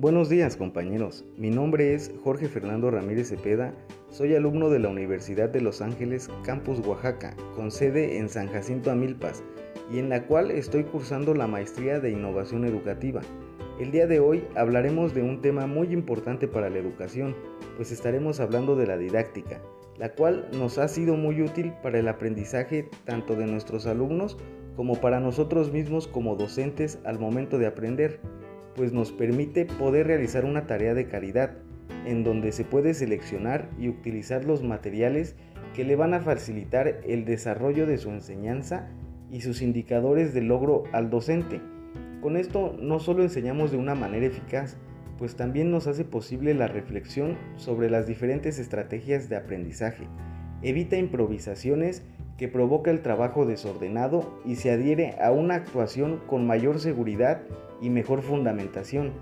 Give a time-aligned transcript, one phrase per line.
[0.00, 3.74] Buenos días compañeros, mi nombre es Jorge Fernando Ramírez Cepeda,
[4.10, 8.92] soy alumno de la Universidad de Los Ángeles, Campus Oaxaca, con sede en San Jacinto
[8.92, 9.42] Amilpas,
[9.92, 13.22] y en la cual estoy cursando la maestría de innovación educativa.
[13.80, 17.34] El día de hoy hablaremos de un tema muy importante para la educación,
[17.76, 19.60] pues estaremos hablando de la didáctica,
[19.96, 24.38] la cual nos ha sido muy útil para el aprendizaje tanto de nuestros alumnos
[24.76, 28.20] como para nosotros mismos como docentes al momento de aprender
[28.76, 31.56] pues nos permite poder realizar una tarea de calidad,
[32.06, 35.34] en donde se puede seleccionar y utilizar los materiales
[35.74, 38.88] que le van a facilitar el desarrollo de su enseñanza
[39.30, 41.60] y sus indicadores de logro al docente.
[42.20, 44.76] Con esto no solo enseñamos de una manera eficaz,
[45.18, 50.06] pues también nos hace posible la reflexión sobre las diferentes estrategias de aprendizaje.
[50.62, 52.04] Evita improvisaciones
[52.38, 57.42] que provoca el trabajo desordenado y se adhiere a una actuación con mayor seguridad
[57.82, 59.12] y mejor fundamentación.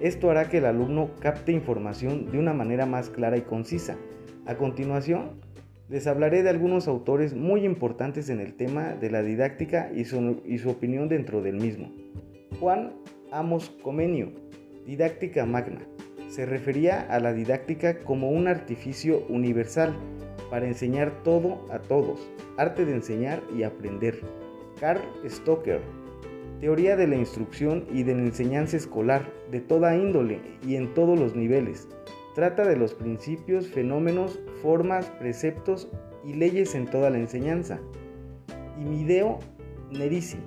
[0.00, 3.96] Esto hará que el alumno capte información de una manera más clara y concisa.
[4.44, 5.40] A continuación,
[5.88, 10.42] les hablaré de algunos autores muy importantes en el tema de la didáctica y su,
[10.44, 11.90] y su opinión dentro del mismo.
[12.60, 12.92] Juan
[13.32, 14.32] Amos Comenio,
[14.84, 15.80] Didáctica Magna.
[16.28, 19.96] Se refería a la didáctica como un artificio universal
[20.50, 24.20] para enseñar todo a todos, arte de enseñar y aprender.
[24.80, 25.80] Carl Stoker,
[26.60, 31.18] teoría de la instrucción y de la enseñanza escolar de toda índole y en todos
[31.18, 31.88] los niveles.
[32.34, 35.88] Trata de los principios, fenómenos, formas, preceptos
[36.24, 37.80] y leyes en toda la enseñanza.
[38.78, 39.38] Y Mideo
[39.90, 40.38] Nerisi.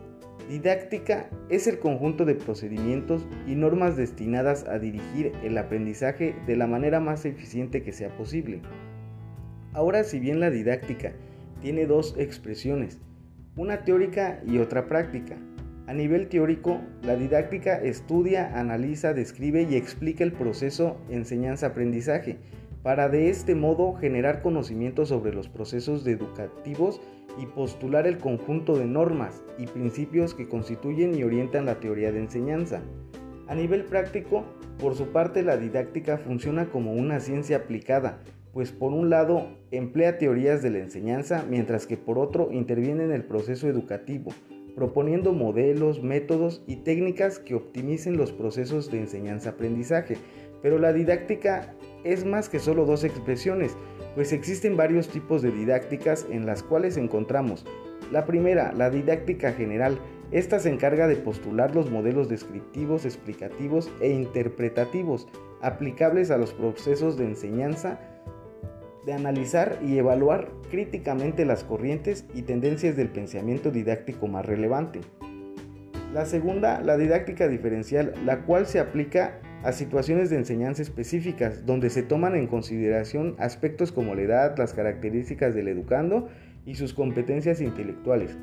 [0.49, 6.65] Didáctica es el conjunto de procedimientos y normas destinadas a dirigir el aprendizaje de la
[6.65, 8.61] manera más eficiente que sea posible.
[9.73, 11.13] Ahora, si bien la didáctica
[11.61, 12.99] tiene dos expresiones,
[13.55, 15.37] una teórica y otra práctica,
[15.89, 22.37] a nivel teórico, la didáctica estudia, analiza, describe y explica el proceso enseñanza-aprendizaje,
[22.83, 27.01] para de este modo generar conocimiento sobre los procesos educativos
[27.41, 32.19] y postular el conjunto de normas y principios que constituyen y orientan la teoría de
[32.19, 32.81] enseñanza.
[33.47, 34.45] A nivel práctico,
[34.79, 38.19] por su parte, la didáctica funciona como una ciencia aplicada,
[38.53, 43.11] pues por un lado emplea teorías de la enseñanza, mientras que por otro interviene en
[43.11, 44.31] el proceso educativo,
[44.75, 50.17] proponiendo modelos, métodos y técnicas que optimicen los procesos de enseñanza-aprendizaje.
[50.61, 51.73] Pero la didáctica
[52.03, 53.75] es más que solo dos expresiones,
[54.15, 57.65] pues existen varios tipos de didácticas en las cuales encontramos
[58.11, 59.99] la primera, la didáctica general.
[60.31, 65.27] Esta se encarga de postular los modelos descriptivos, explicativos e interpretativos
[65.61, 67.99] aplicables a los procesos de enseñanza
[69.05, 75.01] de analizar y evaluar críticamente las corrientes y tendencias del pensamiento didáctico más relevante.
[76.13, 81.89] La segunda, la didáctica diferencial, la cual se aplica a situaciones de enseñanza específicas, donde
[81.89, 86.29] se toman en consideración aspectos como la edad, las características del educando
[86.65, 88.37] y sus competencias intelectuales.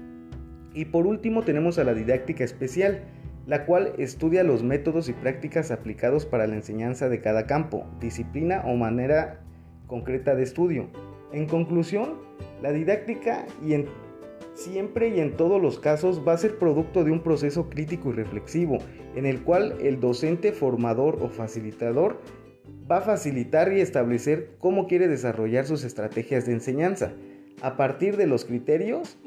[0.75, 3.01] Y por último tenemos a la didáctica especial,
[3.47, 8.63] la cual estudia los métodos y prácticas aplicados para la enseñanza de cada campo, disciplina
[8.67, 9.41] o manera
[9.87, 10.89] concreta de estudio.
[11.33, 12.15] En conclusión,
[12.63, 13.87] la didáctica y en
[14.55, 18.13] siempre y en todos los casos va a ser producto de un proceso crítico y
[18.15, 18.79] reflexivo,
[19.15, 22.19] en el cual el docente, formador o facilitador
[22.91, 27.13] va a facilitar y establecer cómo quiere desarrollar sus estrategias de enseñanza,
[27.63, 29.19] a partir de los criterios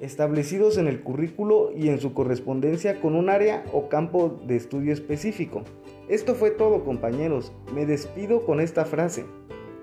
[0.00, 4.92] establecidos en el currículo y en su correspondencia con un área o campo de estudio
[4.92, 5.62] específico.
[6.08, 9.24] Esto fue todo compañeros, me despido con esta frase.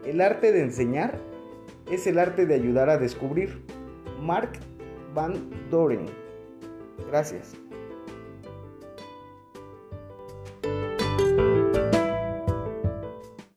[0.06, 1.20] El arte de enseñar
[1.92, 3.64] es el arte de ayudar a descubrir.
[4.22, 4.52] Mark
[5.14, 6.06] Van Doren.
[7.10, 7.63] Gracias.